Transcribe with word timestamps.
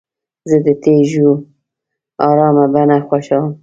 زه 0.49 0.57
د 0.65 0.67
تیږو 0.83 1.29
ارامه 2.29 2.65
بڼه 2.73 2.97
خوښوم. 3.07 3.51